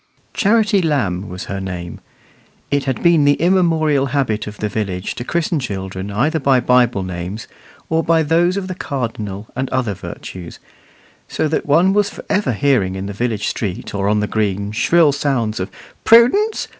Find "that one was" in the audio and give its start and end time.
11.49-12.09